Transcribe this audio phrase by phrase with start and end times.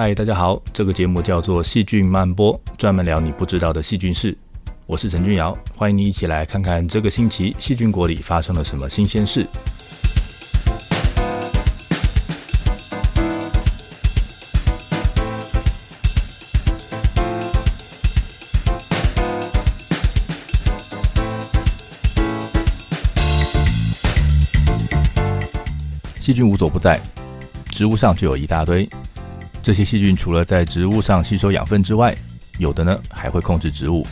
[0.00, 4.38] 嗨，大家好，这个节目叫做细菌漫播，专门聊你不知道的细菌事。
[4.86, 9.44] 我是陈君尧，欢迎你一起来看看这个星期细菌国里发生了什么新鲜事。
[26.20, 27.00] 细菌无所不在，
[27.72, 28.88] 植物上就有一大堆。
[29.68, 32.16] 这些细菌除了在植物上吸收养分之外，
[32.56, 34.02] 有的呢还会控制植物。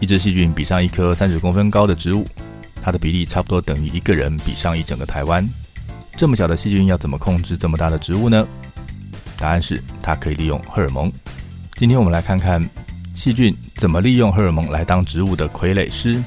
[0.00, 2.26] 一只细菌比上一棵三十公分高的植物，
[2.82, 5.48] 它的比例差不多等于一个人比上一整个台湾。
[6.16, 8.44] 这么小的细菌要怎么控制这么大的植物呢？
[9.38, 11.08] 答案是它可以利用荷尔蒙。
[11.76, 12.60] 今天我们来看看
[13.14, 16.20] 细菌怎么利用荷尔蒙来当植物的傀儡师，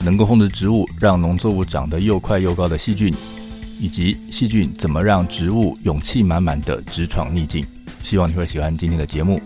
[0.00, 3.10] 能够控制植物让农作物长得又快又高的细菌。
[3.78, 7.66] 以及细菌怎么让植物勇气满满的直闯逆境？
[8.02, 9.40] 希望你会喜欢今天的节目。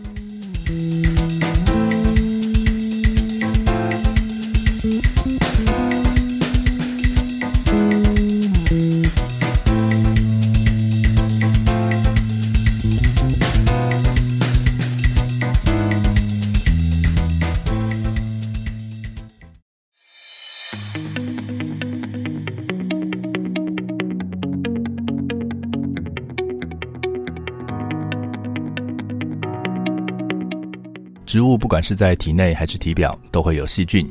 [31.28, 34.10] 植物不管是在体内还是体表，都会有细菌。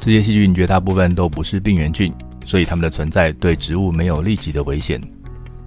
[0.00, 2.12] 这些细菌绝大部分都不是病原菌，
[2.44, 5.00] 所以它们的存在对植物没有立即的危险。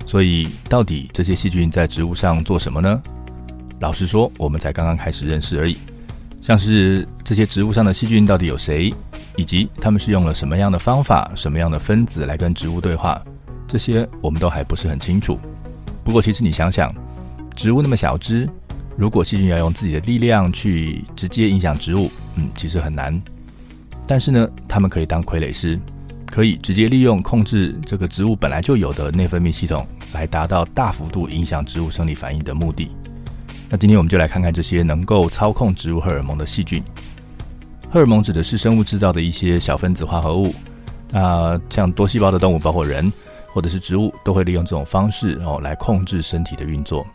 [0.06, 3.02] 所以，到底这些细菌在植物上做什么呢？
[3.80, 5.78] 老实说，我们才刚刚开始认识而已。
[6.42, 8.94] 像是这些植物上的细菌到底有谁，
[9.38, 13.24] 以及它们是用了什么样的方法、什么样的分子来跟植物对话，
[13.70, 15.40] 这些我们都还不是很清楚。
[16.04, 16.94] 不过，其实你想想，
[17.56, 18.50] 植物那么小只。
[19.00, 23.18] 如果细菌要用自己的力量去直接影响植物，嗯，其实很难。
[24.06, 25.80] 但是呢，他们可以当傀儡师，
[26.26, 32.92] 可以直接利用控制这个植物本来就有的内分泌系统，来达到大幅度影响植物生理反应的目的。
[33.70, 36.84] 那今天我们就来看看这些能够操控植物荷尔蒙的细菌。
[37.90, 40.54] 荷尔蒙指的是生物制造的一些小分子化合物。
[41.10, 43.10] 那像多细胞的动物，包括人
[43.54, 47.08] 或者是植物，都会利用这种方式哦来控制身体的运作。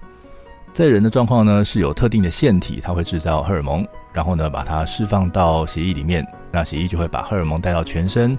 [0.74, 8.36] 在人的状况呢，是有特定的腺体，它会制造荷尔蒙，然后呢把它释放到血液里面，那血液就会把荷尔蒙带到全身，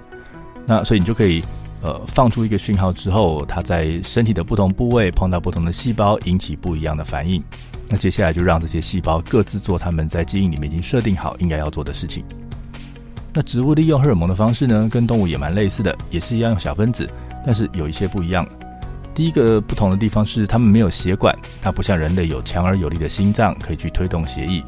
[0.66, 1.42] 那所以你就可以
[1.80, 7.42] 呃放出一个讯号之后，它在身体的不同部位碰到不同的细胞，引起不一样的反应。
[7.88, 12.22] 那接下来就让这些细胞各自做他们在基因里面已经设定好应该要做的事情。
[13.32, 17.08] 那植物利用荷尔蒙的方式呢，跟动物也蛮类似的，也是一样用小分子，
[17.46, 18.46] 但是有一些不一样。
[19.16, 24.62] 第一个不同的地方是，它们没有血管，它不像人类有强而有力的心脏可以去推动血液，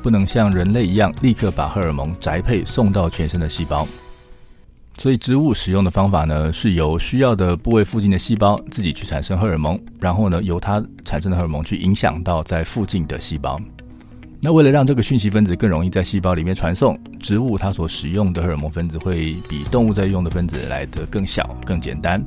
[0.00, 3.84] 不能像人类一样立刻把荷尔蒙宅配送到全身的细胞。
[4.96, 13.60] 所以植物使用的方法呢，是由需要的部位附近的细胞自己去产生荷尔蒙，然后呢由它产生的荷尔蒙去影响到在附近的细胞。
[14.40, 22.24] 那为了让这个讯息分子更容易在细胞里面传送，植物它所使用的荷尔蒙分子会比动物在用的分子来得更小、更简单。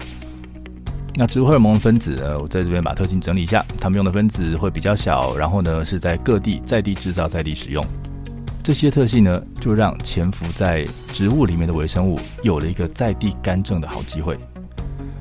[1.16, 7.86] 那植物荷尔蒙分子呢，我在这边把特性整理一下，它们用的分子会比较小，然后呢是在各地在地制造、在地使用。
[8.64, 14.40] 这些特性呢，就让潜伏在植物里面的微生物有了一个在地干政的好机会。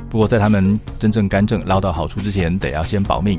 [0.09, 3.39] 不过，在它们真正干政捞到好处之前，得要先保命。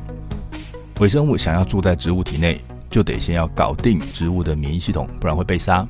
[1.00, 5.88] 微生物想要住在植物体内，就得先要搞定植物的免疫系统，不然会被杀。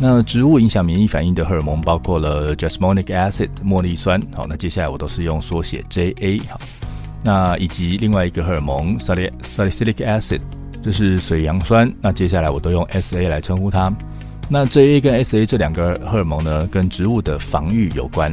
[0.00, 6.60] 那植物影响免疫反应的荷尔蒙包括了 jasmonic acid 茉莉酸，好，那接下来我都是用缩写 JA，好，
[7.24, 10.40] 那以及另外一个荷尔蒙 salicylic acid，
[10.84, 13.92] 就是水杨酸，那接下来我都用 SA 来称呼它。
[14.48, 18.32] 那 JA 跟 SA 这两个荷尔蒙呢，跟植物的防御有关，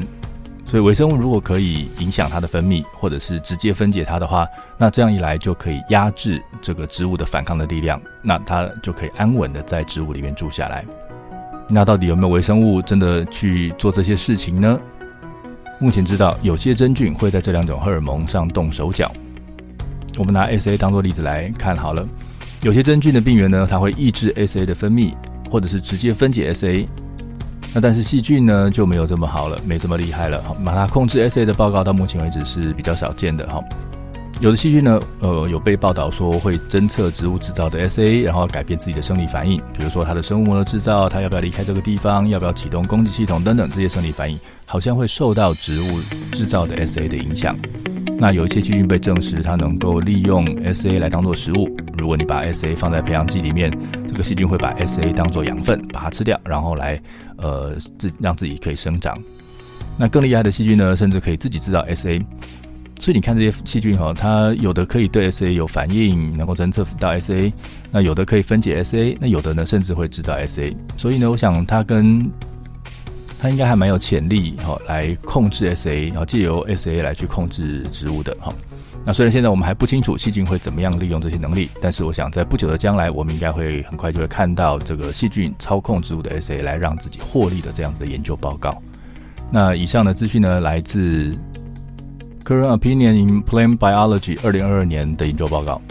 [0.66, 4.48] 所以微生物如果可以影响它的分泌，或者是直接分解它的话，
[4.78, 10.86] 那这样一来就可以压制这个植物的反抗的力量，那它就可以安稳的在植物里面住下来。
[11.70, 14.80] 那到底有没有微生物真的去做这些事情呢？
[15.80, 19.12] 目前知道有些真菌会在这两种荷尔蒙上动手脚。
[20.18, 22.08] 我们拿 SA 当做例子来看好了，
[22.62, 25.14] 有些真菌的病原呢，它会抑制 SA 的分泌，
[25.50, 26.88] 或者是直接分解 SA。
[27.74, 30.42] 那但是细菌呢就没有这么好了，没这么厉害了。
[30.44, 33.62] 好，把它控制 SA 的报告到目前为止是比较少见的哈。
[34.42, 46.00] 有的细菌呢，呃，有被报道说会侦测植物制造的 SA，然后改变自己的生理反应，比如说它的生物膜的制造，它要不要离开这个地方，要不要启动攻击系统等等，这些生理反应好像会受到植物
[46.34, 47.56] 制造的 SA 的影响。
[48.18, 51.68] 那有一些细菌被证实它能够利用 SA 来当做食物。
[51.98, 53.72] 如果你把 SA 放在培养基里面，
[54.08, 57.02] 这个细菌会把 SA 当做养分，把它吃掉，然后来
[57.38, 59.18] 呃自让自己可以生长。
[59.98, 62.22] 那更厉害的细菌呢，甚至可以自己制造 SA。
[62.98, 67.52] 所以你看这些细菌哈，它有的可以对 SA 有反应，能够侦测到 SA；
[67.92, 70.74] 那有的可以分解 SA；那有的呢，甚至会制造 SA。
[70.98, 72.32] 所以呢，我想它跟
[73.38, 78.52] 它应该还蛮有潜力哈，来控制 SA，然后借由 SA 来去控制植物的哈。
[79.06, 88.82] 那虽然现在我们还不清楚细菌会怎么样利用这些能力，但是我想在不久的将来，我们应该会很快就会看到这个细菌操控植物的 SA 来让自己获利的这样子的研究报告。
[89.52, 91.38] 那以上的资讯呢，来自。
[92.46, 95.82] Current Opinion in Plant Biology 二零二二年的研究报告。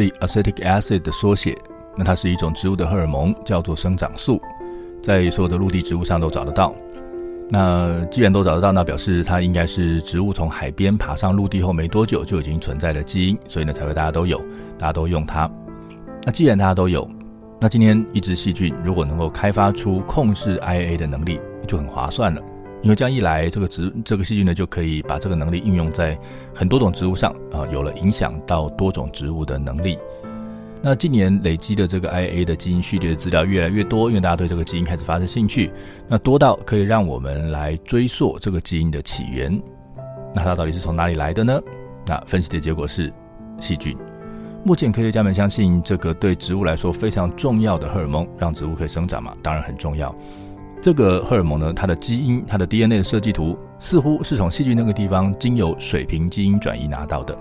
[0.00, 1.54] 英豆税 acetic acid 的缩写，
[1.96, 4.40] 那它是一种植物的荷尔蒙，叫做生长素，
[5.02, 6.74] 在所有的陆地植物上都找得到。
[7.50, 14.38] 那既然都找得到，那表示它应该是植物从海边爬上陆地后没多久就已经存在的基因，所以呢才会大家都有，
[14.78, 15.50] 大家都用它。
[16.24, 17.06] 那既然大家都有，
[17.60, 22.40] 那今天一只细菌如果能够开发出控制 IA 的能力，就很划算了。
[22.82, 26.18] 因为这样一来，这个植这个细菌呢，就可以把这个能力应用在
[26.52, 29.96] 很多种植物上啊，有了影响到多种植物的能力。
[30.82, 35.70] 那近年累积的这个 IA 的基因序列的资料越来越多，因为大家对这个基因开始发生兴趣，
[36.08, 39.62] 那多到可以让我们来追溯这个基因的起源。
[40.34, 41.60] 那它到底是从哪里来的呢？
[42.04, 43.12] 那分析的结果是
[43.60, 43.96] 细菌。
[44.64, 50.12] 目前科学家们相信，这个对植物来说非常重要的荷尔蒙，让植物可以生长嘛，当然很重要。
[50.82, 57.38] 这个荷尔蒙呢，它的基因、它的 DNA 的设计图似乎是从细菌那个地方经由水平基因转移拿到的。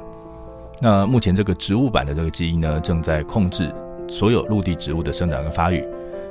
[0.79, 3.73] 那目前这个植物版的这个基因呢，正在控制
[4.07, 5.83] 所有陆地植物的生长跟发育。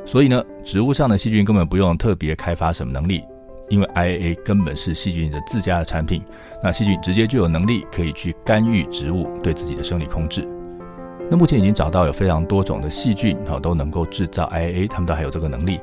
[0.06, 3.24] 所以呢，植物上的细菌根本不用特别开发什么能力，
[3.70, 6.22] 因为 IAA 根本是细菌的自家的产品。
[6.62, 10.46] 那细菌直接就有能力可以去干预植物对自己的生理控制。
[11.28, 15.80] 那目前已经找到有非常多种的细菌哈，都能够制造 IAA，它们都还有这个能力。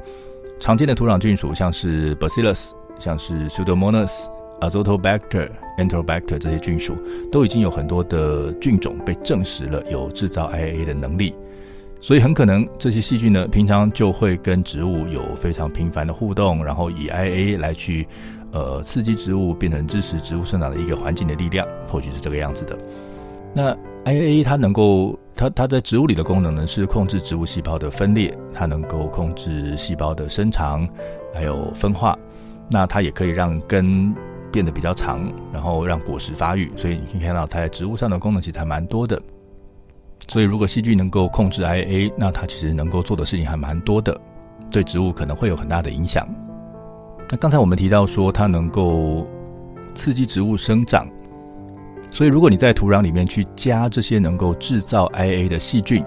[0.59, 4.25] 常见的土壤菌属像是 Bacillus，像是 Pseudomonas、
[4.59, 6.95] Azotobacter、Enterobacter 这些菌属，
[7.31, 11.35] 都已经有很多的菌种被证实了有制造 IAA 的能力。
[11.99, 18.07] 所以很可能这些细菌呢，平常就会跟植物有非常频繁的互动，然后以 IAA 来去
[18.51, 22.77] 呃刺激植物，变成支持植物生长的一个环境的力量，或许是这个样子的。
[23.53, 23.75] 那
[24.07, 30.87] IAA 它能够，它它在植物里的功能呢，是控制植物细胞的分裂，它能够控制细胞的伸长，
[31.33, 32.17] 还有分化。
[32.69, 34.15] 那它也可以让根
[34.49, 36.71] 变得比较长，然后让果实发育。
[36.77, 39.21] 所以你可以看到它在植物上的功能其实还蛮多的。
[40.29, 44.17] 所以如果细菌能够控制 IAA，那它其实能够做的事情还蛮多的，
[44.71, 46.25] 对植物可能会有很大的影响。
[47.29, 49.27] 那刚才我们提到说，它能够
[49.93, 51.05] 刺激植物生长。
[52.17, 56.03] 所以，如果你在土壤里面去加这些能够制造 IA 的细菌，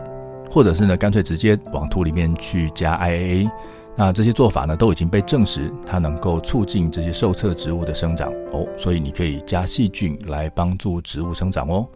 [0.50, 3.48] 或者是呢，干脆直接往土里面去加 IA，
[3.94, 8.66] 那这些做法呢，都已经被证实，它能够促进这些受测植物的生长哦。
[8.76, 11.86] 所以你可以加细菌来帮助植物生长哦。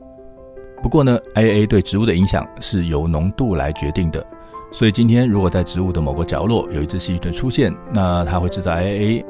[0.80, 4.24] 不过呢，IA 对植物的影响是由浓度来决定的。
[4.70, 9.24] 所以今天如果在植物的某个角落有一只细菌出现，那它会制造 IA，。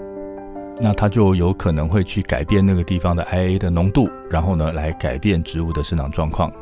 [0.81, 6.53] 那它就有可能会去改变那个地方的 IA 的浓度，然后呢，来改变植物的生长状况。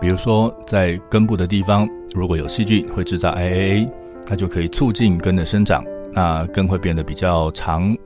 [0.00, 3.88] 比如说，在根部的地方，如果有细菌会制造 IAA，
[4.26, 7.96] 它就可以促进根的生长，那根会变得比较长，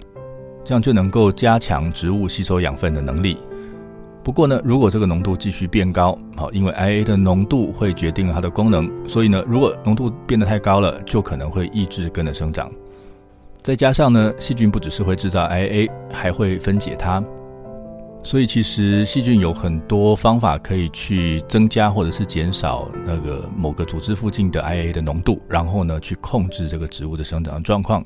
[0.62, 3.36] 这样就能够加强植物吸收养分的能力。
[4.22, 12.70] 不过呢，如果这个浓度继续变高，好，因为 IAA 的浓度会决定它的功能，所以呢，如果浓度变得太高了，就可能会抑制根的生长。
[13.66, 17.20] 再加上呢，细菌不只是会制造 IA，还会分解它，
[18.22, 28.04] 所以其实细菌有很多方法可以去增加或者是减少那个某个组织附近的 IA 的浓度，然后呢，去控制这个植物的生长状况。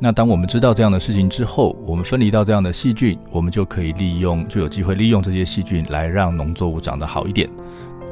[0.00, 7.48] 那当我们知道这样的事情之后，我们分离到这样的细菌，我们就可以利用，就有机会利用这些细菌来让农作物长得好一点。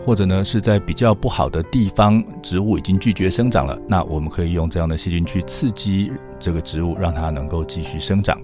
[0.04, 8.36] 或者呢，是在比较不好的地方，植物已经拒绝生长了，那我们可以用这样的细菌去刺激这个植物，让它能够继续生长。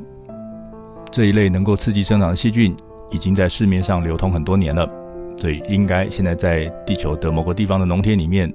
[1.10, 2.76] 这一类能够刺激生长的细菌
[3.10, 4.88] 已经在市面上流通很多年了，
[5.36, 8.52] 所以应该现在在地球的某个地方的农田里面，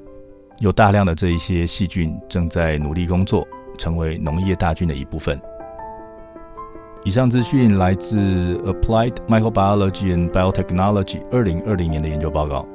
[0.59, 3.45] 有大量的这一些细菌正在努力工作，
[3.77, 5.37] 成为农业大军的一部分。
[7.03, 12.65] 以上资讯来自 Applied Microbiology and Biotechnology 二零二零年的研究报告。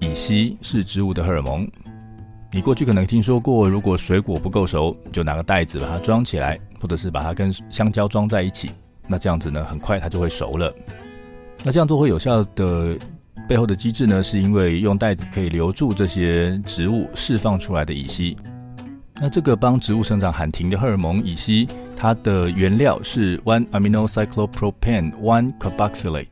[0.00, 1.68] 乙烯是植物的荷尔蒙。
[2.52, 8.70] 你过去可能听说过，如果水果不够熟，你就拿个袋子把它装起来，或者是把它跟香蕉装在一起。
[9.06, 10.72] 那这样子呢，很快它就会熟了。
[11.64, 12.96] 那这样做会有效的
[13.48, 18.36] 背后的机制呢，是因为用袋子可以留住这些植物释放出来的乙烯。
[19.20, 26.26] 那这个帮植物生长喊停的荷尔蒙乙烯，它的原料是 one amino cyclopropane one carboxylate。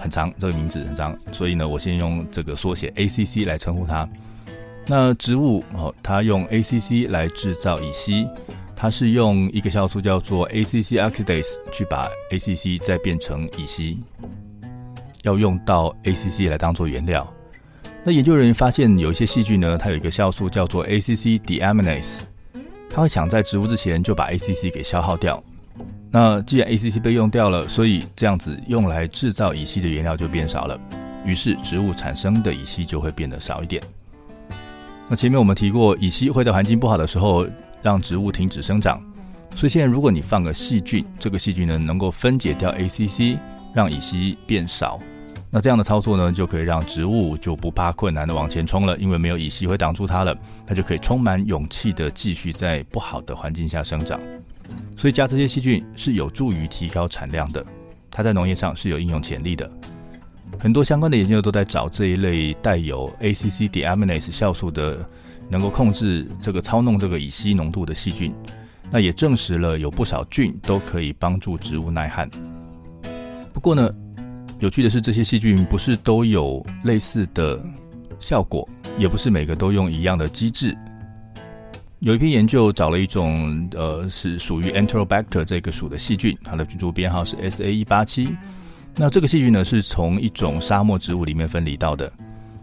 [0.00, 4.08] 很长，这个名字很长，所以呢，我先用这个缩写 ACC 来称呼它。
[4.86, 8.26] 那植物哦，它用 ACC 来制造乙烯，
[8.74, 13.98] 它是用一个酵素叫做 ACC oxidase 去把 ACC 再变成乙烯，
[15.22, 17.30] 要用到 ACC 来当做原料。
[18.02, 22.20] 那研究人员发现，有一些细菌呢，它有一个酵素叫做 ACC deaminase，
[22.88, 25.40] 它会抢在植物之前就把 ACC 给消耗掉。
[26.12, 30.76] 那既然 ACC 被用掉了，所以这样子用来制造乙烯的原料就变少了，
[31.24, 33.80] 于是植物产生的乙烯就会变得少一点。
[35.08, 37.46] 那前面我们提过，乙烯会在环境不好的时候
[37.80, 39.00] 让植物停止生长，
[39.54, 43.36] 所以现在如果你放个细菌，这个细菌呢能够分解掉 ACC，
[43.72, 45.00] 让乙烯变少，
[45.48, 50.36] 那这样的操作呢就可以让植物就不怕困难的往前冲了，因为没有乙烯会挡住它了，
[50.66, 54.20] 它就可以充满勇气的继续在不好的环境下生长。
[54.96, 57.64] 所以加这些细菌是有助于提高产量的，
[58.10, 59.70] 它在农业上是有应用潜力的。
[60.58, 65.08] 很多相关的研究都在找这一类带有 ACC deaminase 酵素的，
[65.48, 68.34] 能够控制这个操弄这个乙烯浓度的细菌。
[68.90, 72.28] 那也证实了有不少菌都可以帮助植物耐旱。
[73.52, 73.88] 不过呢，
[74.58, 77.64] 有趣的是这些细菌不是都有类似的
[78.18, 80.76] 效果，也不是每个都用一样的机制。
[82.00, 88.34] 有一篇研究找了一种呃是属于 Enterobacter 这个属的细菌，它的菌株编号是 SA 一八七。
[88.96, 92.10] 那这个细菌呢是从一种沙漠植物里面分离到的。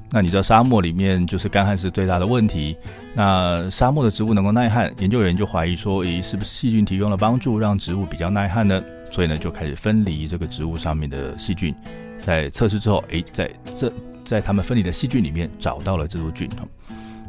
[0.09, 2.75] 那你知道沙漠里面就是干旱是最大的问题。
[3.13, 8.83] 那沙漠的植物能够耐旱，研究人员就怀疑说，诶，是不是细菌提供了帮助，让植物比较耐旱呢？
[9.11, 11.75] 所以呢就开始分离这个植物上面的细菌。
[12.21, 13.93] 在测试之后，诶，在这
[14.25, 16.49] 在他们分离的细菌里面找到了这株菌。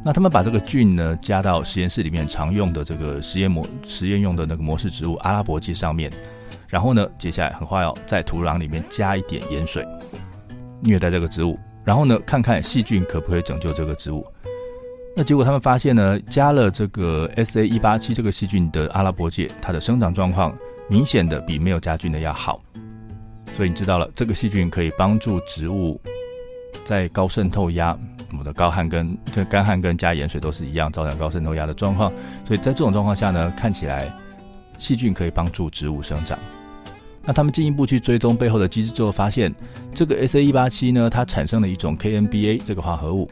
[0.04, 6.10] 那他们把这个菌呢加到实验室里面常用的这个实验模实验用的那个模式植物阿拉伯芥上面，
[6.68, 9.86] 然后呢，接下来很快要在土壤里面加一点盐水，
[10.80, 14.24] 虐待这个植物，然后呢，看看细菌可不可以拯救这个植物。
[15.16, 20.56] 那结果他们发现呢，加了这个 SA187 这个细菌的阿拉伯芥，它的生长状况
[20.88, 22.62] 明显的比没有加菌的要好。
[23.52, 26.00] 所以你知道了，这个细菌可以帮助植物
[26.84, 27.98] 在高渗透压。
[28.30, 32.12] 我们的高旱跟这干旱跟加盐水都是一样，造成高渗透压的状况。
[32.44, 34.12] 所以在这种状况下呢，看起来
[34.78, 36.38] 细菌可以帮助植物生长。
[37.24, 39.54] 那他们进一步去追踪背后的机制之后，发现
[39.94, 43.28] 这个 SA187 呢，它产生了一种 KNBA 这个化合物。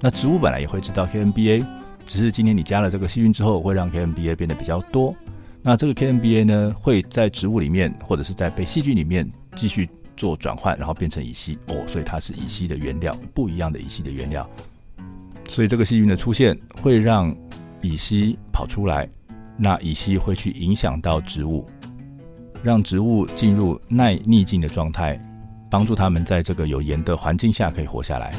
[0.00, 1.64] 那植物本来也会知道 KNBA，
[2.06, 5.14] 只是今天你加了这个细菌之后，会让 KNBA 变得比较多。
[5.62, 9.88] 那这个 KNBA 呢，会在植物里面或者是在被细菌里面继续。
[10.22, 14.48] 做转换，然后变成乙烯哦，所以它是乙烯的原料，不一样的乙烯的原料。
[15.48, 17.36] 所以这个细菌的出现会让
[17.80, 19.08] 乙烯跑出来，
[19.56, 21.68] 那乙烯会去影响到植物，
[22.62, 25.20] 让植物进入耐逆境的状态，
[25.68, 28.32] 帮助它们在这个有盐的环境下可以活下来。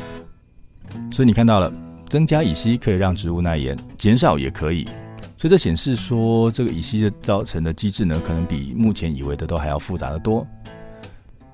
[1.11, 1.69] 所以你看到了，
[2.07, 4.85] 增加乙烯可以让植物耐盐，减少也可以。
[5.37, 10.47] 所以这显示说，这个乙烯的造成的机制呢，可能比目前以为的都还要复杂得多。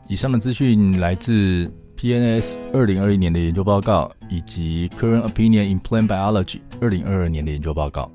[0.09, 8.11] 以上的资讯来自 PNS 二零二一年的研究报告，以及 Current Opinion in Plant Biology 二零二二年的研究报告。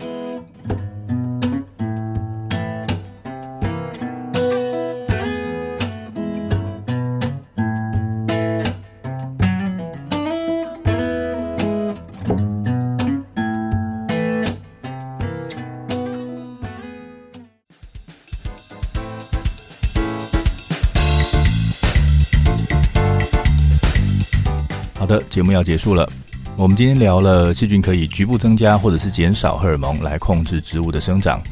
[25.05, 26.09] 好的，节目要结束了。
[26.57, 31.43] 我们今天聊了细菌可以局部增加或者是减少荷尔蒙来控制植物的生长。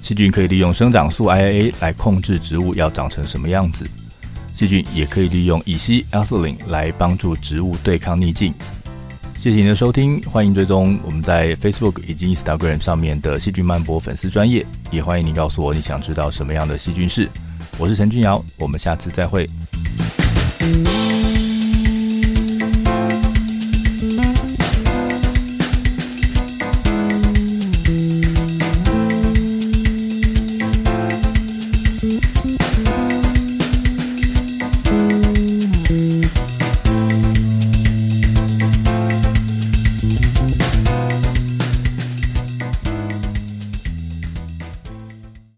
[0.00, 3.84] 细菌可以利用生长素 IAA 来控制植物要长成什么样子。
[4.54, 8.54] 细菌也可以利用乙烯 Ethylene 来帮助植物对抗逆境。
[9.40, 17.28] 谢谢您的收听，欢迎追踪我们在 Facebook 以及 Instagram 上面的细菌漫播粉丝专业，也欢迎您告诉我你想知道什么样的细菌事。
[17.76, 19.50] 我是陈君尧，我们下次再会。